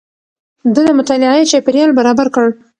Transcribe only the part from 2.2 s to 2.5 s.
کړ.